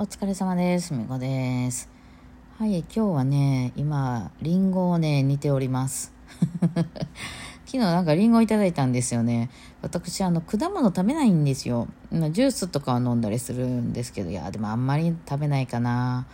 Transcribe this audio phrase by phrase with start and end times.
[0.00, 0.94] お疲れ様です。
[0.94, 1.90] みこです。
[2.58, 6.14] はい、今日はね、今、リンゴをね、煮ております。
[7.66, 9.50] 昨日なんかリンゴいただいたんですよね。
[9.82, 11.86] 私、あの、果物食べないんですよ。
[12.10, 16.24] ジュースとかは飲んだりするんですけど、いや、でもあんまり食べないかな。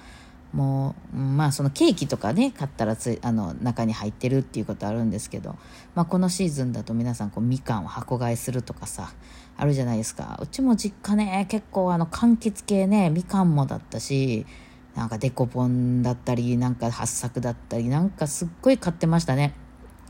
[0.52, 5.56] もう、まあ、そのケーキとかね、買ったらついあの中に入ってるっていうことあるんですけど、
[5.96, 9.12] まあ、このシーズンだと皆さんこうみかんを箱買いするとかさ、
[9.56, 10.38] あるじゃないですか。
[10.40, 14.46] うちも実家ね、結構あの、柑橘系ね、みかんもだったし、
[14.94, 19.54] なんかデコポンだったり、なんか八朔だったり、なんかすっごい買ってましたね。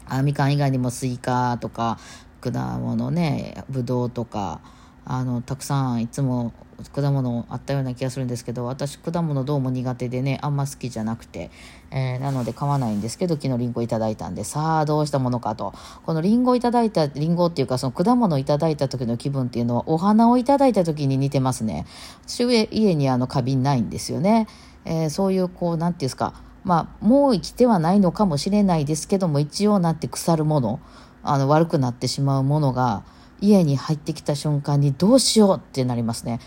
[0.07, 1.99] あみかん以外にもスイカとか、
[2.41, 4.61] 果物ね、ぶどうとか、
[5.09, 6.53] あの、たくさんいつも
[6.93, 11.53] 果物あったような気がするんですけど、私果物どうも苦手でね、あんま好きじゃなくて、
[11.93, 15.73] えーなので買わないんですけど、昨日リンゴいただいたんで、さあどうしたものかと。
[16.05, 21.87] このリンゴいただいた、リンゴっていうかその果物いただいた時の気分っていうのは、お花をいただいた時に似てますね。
[22.27, 24.49] 私家にあの花瓶ないんですよね。
[24.85, 30.81] えーそういうこう、なんていうんですか、まあ、もう生きてはないのかもしれないですけども、一応なって腐るもの、
[31.23, 33.05] あの、悪くなってしまうものが、
[33.41, 36.41] 家に入ってきた瞬間にどうしようってなりますね。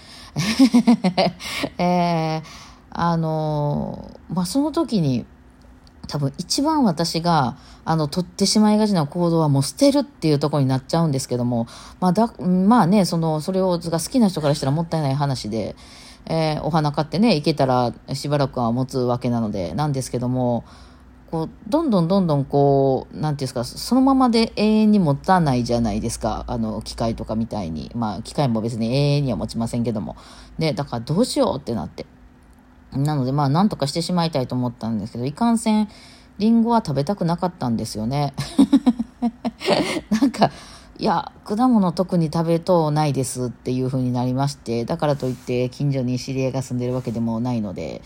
[1.78, 5.26] えーあのまあ、その時に、
[6.08, 11.68] 多分一番私が、あの、取ってしまいがちな行動はもう捨てるっていうところになっちゃうんですけども、
[12.00, 15.76] まあだ、まあね、その、それをが好きな人からしたらもったいない話で、
[16.26, 20.64] えーお花買ってね、いけたらしばらくは持つわけなので、なんですけども、
[21.30, 26.44] こう、どんどんどんどんこう、なんていうんですか、そのままで永遠に持たないじゃないですか。
[26.48, 27.92] あの、機械とかみたいに。
[27.94, 30.16] まあ、機械も別に永遠には持ちませんけども。
[30.58, 32.06] ね、だからどうしようってなって。
[32.92, 35.88] なので、まあ、なんとかしてしまいたいと思ったんですけど、いかんせん、
[36.40, 38.34] リンゴは食べたくなかったんですよね。
[40.10, 40.52] なんか、
[40.98, 48.02] いや、果物特に食べとうないですっていう風になりまして、だからといって近所に知り合いが住んでるわけでもないので、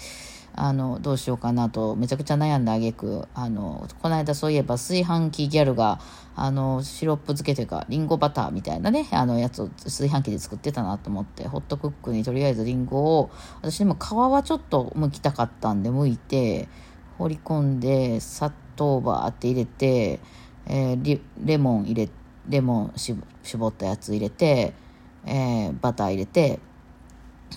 [0.55, 5.99] あの、どうしようかなと、めちゃくちゃ悩んだあげく、あの、この間そういえば炊飯器ギャルが、
[6.35, 16.67] あの、シロップ漬けというか、リンゴバターみたいなね、あの、やつを炊飯器で作ってたなと思って、ホットクックにとりあえずリンゴを、私でも皮はちょっと剥きたかったんで、剥いて、
[17.17, 20.19] 放り込んで、砂糖バーって入れて、
[20.67, 22.09] えーレモン入れ、
[22.47, 24.73] レモン絞ったやつ入れて、
[25.25, 26.59] えーバター入れて、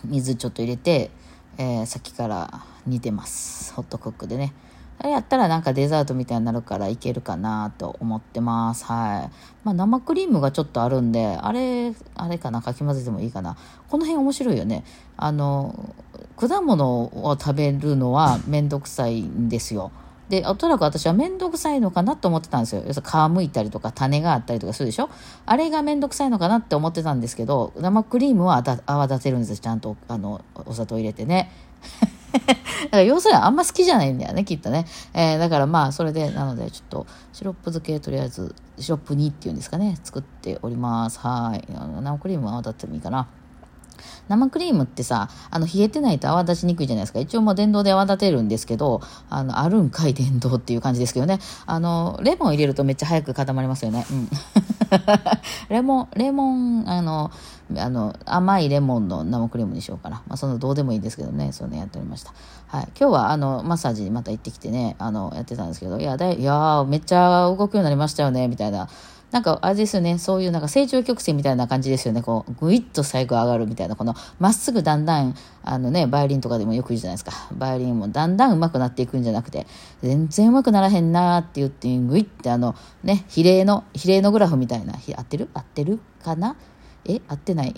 [0.05, 1.11] 水ちょっと入れて、
[1.59, 3.73] えーさっきから煮てます。
[3.75, 4.53] ホットクックでね。
[4.99, 8.85] あれやったらなんかデザートみたいになるからいけるかなと思ってます。
[8.85, 9.31] はい。
[9.65, 13.57] まあ生クリームがちょっとあるんで、あれ、あれかな、かき混ぜてもいいかな。
[13.89, 14.85] この辺面白いよね。
[15.17, 15.95] あの、
[16.37, 19.91] 果物を食べるのはめんどくさいんですよ。
[20.29, 22.83] で、おそらく私はめんどくさいのかなと思ってたんですよ。
[22.87, 25.09] 要するに皮むいたりとか種があったりとかするでしょ？
[25.47, 29.57] あれがめんどくさいのかなって思ってたんですけど、生クリームは泡立てるんですよ。
[29.59, 31.51] ちゃんと、あの、お砂糖入れてね。
[32.37, 34.85] だから要するにあんま好きじゃないんだよね、きっとね。
[35.15, 41.19] えーだからまあ、それで、なので、ちょっと、シロップ漬け、とりあえず、シロップ煮っていうんですかね、作っております。
[41.21, 41.65] はい。
[41.73, 43.29] 生クリームは泡立ってもいいかな。
[44.29, 47.19] 生クリームってさ、あの、冷えてないと泡立ちにくいじゃないですか。
[47.19, 51.39] 一応もう電動で泡立てるんですけど、あの、あるんかい電動っていう感じですけどね。
[51.67, 54.07] あの、レモン入れるとめっちゃ早く固まりますよね。
[54.11, 54.29] うん。
[55.69, 57.31] レモン、レモン、あの、
[57.77, 60.23] あの、甘いレモンの生クリームにしようかな。
[60.29, 62.33] まあ、そのどうでもいいですけどね、そうね、やっておりました。
[62.69, 62.89] はい。
[62.99, 68.89] 今日は、あの、マッサージにまた行ってきてね、あの、やってたんですけど、いや、だいいやめっちゃ動くようになりましたよね、みたいな。
[69.33, 72.23] なんか、あれですよね、そういうなんか成長曲線みたいな感じですよね。
[72.23, 77.33] こう、ぐいっと最後上がるみたいな、この、まっすぐだんだん、あのね、バイオリンとかでもよく言うじゃないですか。
[77.53, 79.67] バイオリンもだんだん上手くなっていくんじゃなくて、
[80.01, 85.49] 全然上手くならへんなーって言って、ぐいってあの、ね、比例の、比例のグラフみたいな、合ってる？
[85.55, 86.57] 合ってるかな？
[87.09, 87.75] え合ってない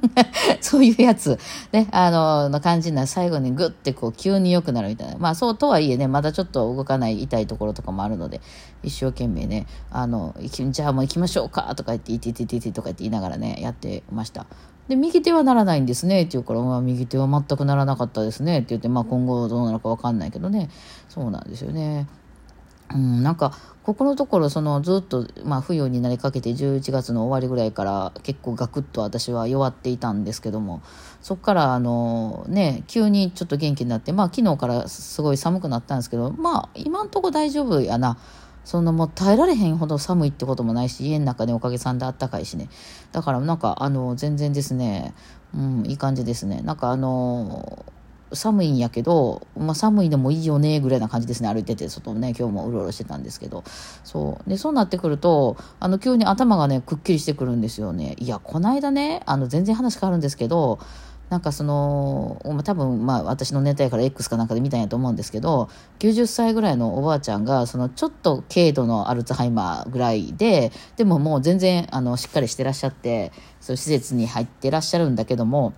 [0.60, 1.38] そういうやつ、
[1.72, 5.16] ね、あの、の感じにな最後にグッてこう急に良くなるみたいな。
[5.18, 8.40] まあそうとはいえね、まだちょっと動かない痛いところとかもあるので、
[8.82, 14.46] 一生懸命ね、あの、じゃあもう行きましょうかとか言って、いていてててとか言って言いながらね、やってました。
[14.88, 20.68] で、右手はならないんですねって言うから、まあ右手は全くならなかったですねって言って、まあ今後どうなるかわかんないけどね、
[21.08, 22.06] そうなんですよね。
[22.94, 23.52] うん、なんか
[23.82, 30.80] ここのところそのずっと、まあ、冬になりかけて11月の終わりぐらいから結構ガクッと私は弱っていたんですけども
[31.20, 38.16] そこからあのね急にちょっと元気になってまあ昨日からすごい寒くなったんですけどまあ今んとこ大丈夫やな。
[38.64, 42.70] そんなもう耐えられへんほど寒いってこともないし家の中でおかげさんであったかいしね。
[43.12, 45.14] だからなんかあの全然ですね。
[45.54, 46.62] うんいい感じですね。
[46.62, 47.83] なんかあの
[48.34, 51.52] 寒いんやけど、まあ、寒いのもいいよねぐらいな感じですね。
[51.52, 53.64] 歩いてて外ね今日もうろうろしてたんですけど。
[54.04, 54.50] そう。
[54.50, 58.16] でそうなってくるとあの急に頭がねくっきりしてくるんですよね。
[58.18, 60.78] いやこの間ねあの全然話変わるんですけど
[61.30, 75.72] なんかその多分まあ私のネタやから X かなんかで見たんやと思うんですけど90歳ぐらいのおばあちゃんがそのちょっと軽度のアルツハイマーぐらいででももう全然あのしっかりしてらっしゃってそう施設に入ってらっしゃるんだけども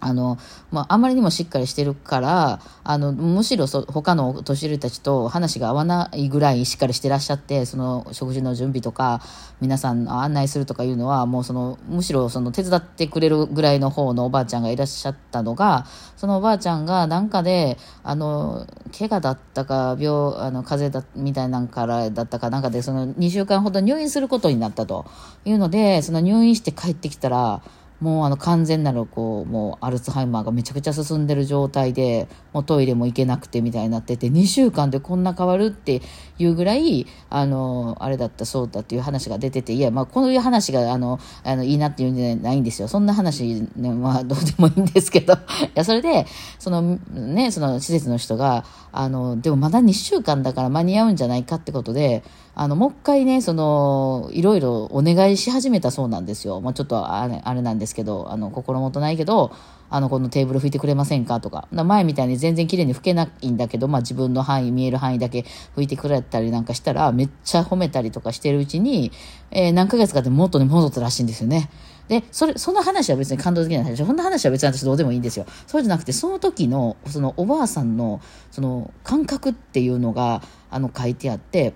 [0.00, 0.38] あの、
[0.70, 9.22] まあ、あまりにもしっかりしてるから、あの、むしろそ他の年寄りたちと話が合わないぐらいしっかりしてらっしゃって、その食事の準備とか、
[9.60, 15.86] 皆さん案内するとかいうのは、もうその、むしろその手伝ってくれるぐらいの方のおばあちゃんがいらっしゃったのが、
[16.16, 25.06] そのおばあちゃんがなんかで、あの、怪我だったか、病、あの、風邪だ、みたいなんからだったかなんかで、その2週間ほど入院することになったと
[25.44, 27.62] いうので、その入院して帰ってきたら、
[28.00, 36.00] もうあの完全なるこうもうアルツハイマーがめちゃくちゃ進んでる状態でもうトイレも行けなくてみたいになってて2週間でこんな変わるって
[36.38, 42.88] いうぐらいあのあれだったそうだっていう話が出てていやまあこういう話があのあのいいなっていうんじゃないんですよ。
[42.88, 45.34] そんな話、ね、まあどうでもいいんですけど。
[45.34, 45.36] い
[45.74, 46.26] やそれで
[46.60, 52.22] そのねその施設の人があのでもまだ2週間だから間に合うんじゃないかってことで
[52.54, 59.50] あのもう一回ねそのいろいろお願いし始めたそうなんですよ、まあ、ちょっとあれあれなんですけどあの心もとないけど
[59.94, 61.38] あのこのテーブル拭いてくれませんか？
[61.40, 65.44] とか前みたいに全然綺麗に拭けないんだけど、まあ、自分の範囲見える範囲だけ
[65.76, 69.12] 拭いてくれたりなんかしたらめっちゃ褒めたりとかしてるうちに、
[69.52, 71.70] えー、何ヶ月かで元に戻ったらしいんですよね。
[72.08, 74.04] で、それ、その話は別に感動的な話。
[74.04, 75.46] そんな話は別に私どうでもいいんですよ。
[75.66, 78.20] そうじゃなくて、その時の、そのおばあさんの、
[78.50, 81.72] その感覚っていうのが、あの、書いてあって、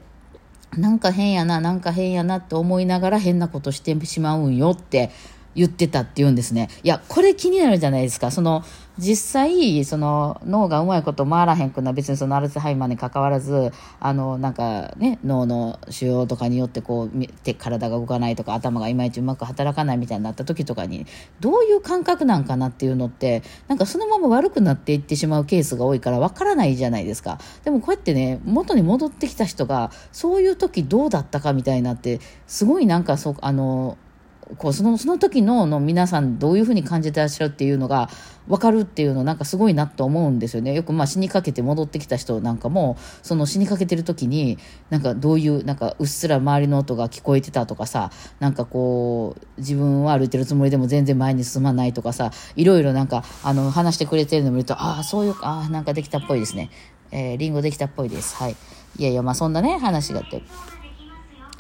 [0.77, 5.11] なんか変やな、なんか変やなって思いながら変なことしてしまうんよって
[5.55, 6.69] 言ってたって言うんですね。
[6.83, 8.31] いや、これ気になるじゃないですか。
[8.31, 8.65] その、
[8.99, 21.07] 実際、その、脳がうまいこと回らへんくな、別にそのアルツハイマーに関わらず、あの、なんかね、脳の腫瘍とかによってこう、て体が動かないとか、頭がいまいちうまく働かないみたいになった時とかに、
[21.39, 27.39] どういう感覚なんかなっていうのって、なんかそのまま悪くなっていってしまうケースが多いからわからないじゃないですか。
[27.65, 32.19] でもこうやってね、元に戻ってきた人が、そういう時どうだったかみたいなって、
[32.49, 33.97] すごいなんかそ、あの、
[34.57, 38.09] こうそのその時のの皆さんどういうふうに感じてらっしゃるっていうのが
[38.49, 40.75] 分かるっていうのなんかすごいなと思うんですよね。
[40.75, 44.59] よくまあ死にかけて戻ってきた人なんかもその死にかけてる時に
[44.89, 48.11] なんかどういうなんかうっすら周りの音が聞こえてたとかさ
[48.41, 56.71] なんかこう自分は歩いてるつもりでも全然前に進まないとかさいろいろなんかあの話してくれてるのを見るとああそういうああなんかできたっぽいですね。
[57.11, 58.37] えー、リンゴできたっぽいです。
[58.37, 58.57] はい。
[58.99, 60.43] いやいやまあそんなね話があって。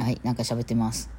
[0.02, 1.17] はいなんか喋ってます。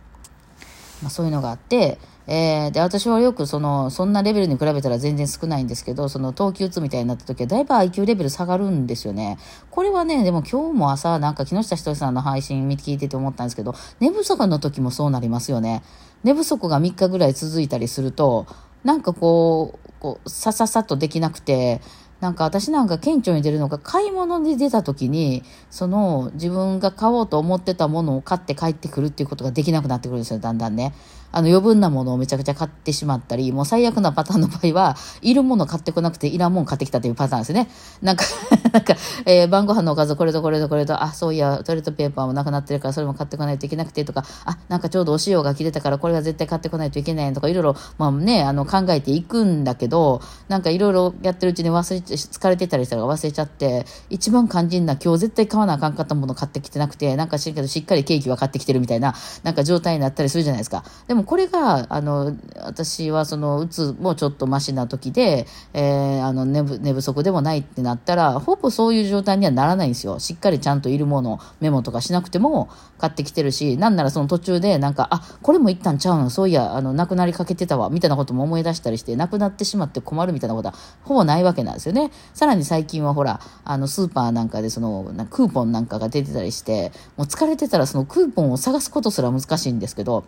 [1.02, 1.98] まあ、そういうのがあって、
[2.28, 9.40] えー、で私はよくそのそんなレベルに比べたら全然少ないんですけどその冬季打つみたいになった時はだいぶ IQ レベル下がるんですよね。
[9.72, 15.82] これはねでも今日も朝なんか木下ひとりさんの配信聞いてて思ったんですけど寝不足の時もそうなりますよね。
[16.24, 18.46] 寝不足が3日ぐらい続いたりすると
[18.84, 21.82] なんかこうこうさささっとできなくて
[22.22, 30.94] なんか私なんか顕著に出るのが買い物に出た時にその自分が買おうと思ってたものを買って帰ってくるっていうことができなくなってくるんですよだんだんね。
[31.32, 37.70] あの余分なものをめちゃくちゃ買ってしまったりもう最悪なパターンの場合はいるもの買ってこなくていらんもん買ってきたというパターンですね。
[38.02, 38.26] なんか
[38.72, 38.96] なんか、
[39.26, 60.84] えー、晩ご飯のおかずこれとこれとこれとあそういやトイレットペーパーもなくなってるからそれも買ってこないといけなくてとかあなんかちょうどお塩が切れたからこれが絶対買ってこないといけないとかいろいろまあねあの考えていくんだけどなんかいろいろやってるうちに忘れて疲れてたりしたら忘れちゃって、一番肝心な今日絶対買わなあかんかったもの買ってきてなくて、なんか知るけどしっかりケーキは買ってきてるみたいな、なんか状態になったりするじゃないですか。
[61.08, 70.20] でもこれが、あの、私はその、うつもちょっとマシな時で、えー、あの寝不、寝不足でもないってなったら、ほぼそういう状態にはならないんですよ。
[70.20, 80.74] しっかりちゃんといるもの、メモとかしなくても買ってきてるし、なんならその途中でなんか、あ、これも一旦ちゃうの、そういや、あの、なくなりかけてたわ、みたいなことも思い出したりして、なくなってしまって困るみたいなことは、
[81.04, 82.12] ほぼないわけなんですよね。
[82.34, 90.26] さらに最近はほら、あの、スーパーなんかでその、クーポンなんかが出てたりして、もう疲れてたらそのクーポンを探すことすら難しいんですけど、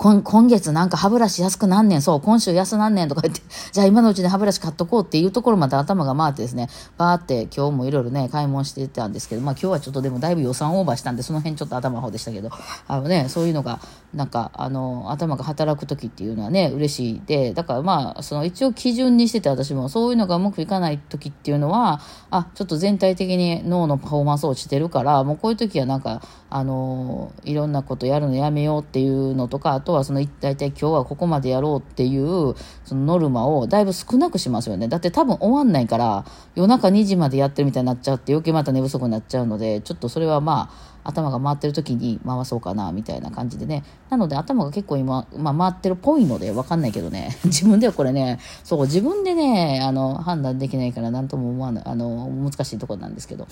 [0.00, 12.48] 今月なんか歯ブラシ安くなんねん、そう、今週安なんねんとか言って、 じゃあ今のうちに歯ブラシ買っとこうっていうところまで頭が回ってですね、バーって今日もいろいろね、買い物してたんですけど、まあ今日はちょっとでもだいぶ予算オーバーしたんで、その辺ちょっと頭の方でしたけど、
[12.88, 13.78] あのね、そういうのが、
[14.14, 32.54] なんか、あの、頭が働く時っていうのはね、嬉しいで、だからまあ、その一応基準にしてて私も、そういうのがうまくいかない時っていうのは、あ、ちょっと全体的に脳のパフォーマンス落ちてるから、もうこういう時はなんか、あの、いろんなことやるのやめようっていうのとか、あとはその大体今日はここまでやろうっていう
[32.84, 34.88] そのノルマをだいぶ少なくしますよね。
[34.88, 36.24] だって多分終わんないから
[36.56, 40.70] 夜中2時までやってるみたいになっちゃって余計また寝不足になっちゃうのでちょっとそれはま
[41.04, 43.84] あ頭が回ってる時に回そうかなみたいな感じでね。
[44.10, 47.38] なので頭が結構今、まあ、回ってるっぽいので分かんないけどね。
[47.44, 53.46] 自分ではこれねそう自分でねあの判断できないから何とも思わないあの難しいところなんですけど。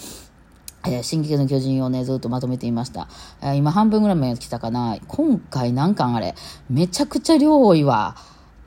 [0.89, 3.09] えー、進撃の巨人をね、ずっとまとめていました。
[3.43, 4.97] えー、今半分ぐらいまで来たかな。
[5.07, 6.35] 今回なんかあれ
[6.71, 8.17] めちゃくちゃ量多いわ。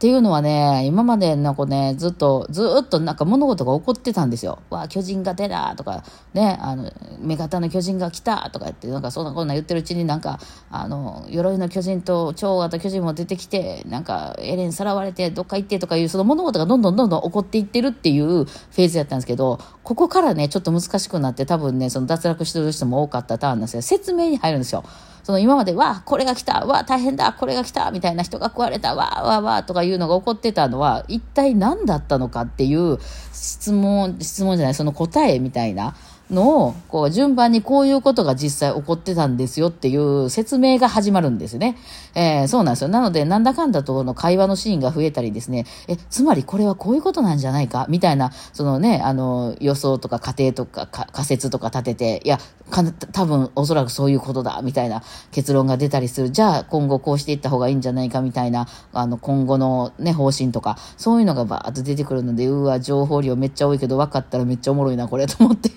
[0.01, 4.57] っていうのはね、今までなんかね、ずっと、ずっとなんか物事が起こってたんですよ。
[4.71, 6.03] わあ、巨人が出たとか、
[6.33, 10.39] ね、あの、目型の巨人が来たとか言って、なんかそんなこんな言ってるうちになんか、
[10.71, 23.83] あの、鎧の巨人と超型巨人も出てきて、なんかエレンさらわれてどっか行ってとかいう、その物事がどんどんどんどん起こっていってるっていうフェーズやったんですけど、ここからね、ちょっと難しくなって多分ね、その脱落してる人も多かったターンなんですよ。
[23.83, 24.83] 説明に入るんですよ。
[25.23, 32.99] その今まで、わこれが来た、わ大変だ、これが来た、みたいな人が壊れた、わわわとかいうのが起こってたのは、一体何だったのかっていう
[33.31, 35.95] 質問、質問じゃない、その答えみたいな
[36.31, 41.77] のを、こう、順番にこういうことが実際起こってたんですよっていう説明が始まるんですね。
[42.15, 42.87] えー、そうなんですよ。
[42.87, 47.85] なので、なんだかんだとの会話のシーンが増えたりですね、え、つまりこれはこういうことなんじゃないか？
[47.89, 56.31] みたいな、そのね、あの、予想とか仮定とか仮説とか立てて、いや、か多分おそらくそういうことだ、みたいな結論が出たりする。
[56.31, 58.21] じゃあ、今後こうしていった方がいいんじゃないか？
[58.21, 65.69] みたいな、あの、今後のね、方針とか、そういうのがバーッと出てくるので、うわ、情報量めっちゃ多いけど、分かったらめっちゃおもろいな、これ、と思って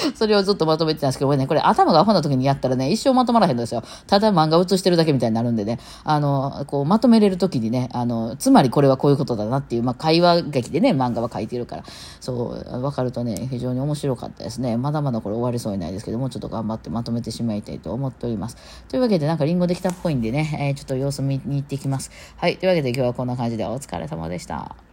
[0.14, 3.82] それをずっとまとめてたんですけど、これね、これ頭がアホな時にやったらね、一生まとまらへんのですよ。
[4.06, 11.84] ただ漫画映してるだけみたいになるんでね、あの、こう、まとめれる時にね、あの、つまりこれはこういうことだなっていう、まあ、会話劇でね、漫画は書いてるから、
[12.20, 14.76] そう、分かるとね、非常に面白かったですね。
[14.76, 18.56] まだまだこれ終わりそうにないですけども、ちょっと頑張ってまとめてしまいたいと思っております。
[18.88, 22.10] というわけで、なんかリンゴできたっぽいんでね、えー、ちょっと様子見に行ってきます。
[22.36, 24.91] はい、というわけで今日はこんな感じでお疲れ様でした。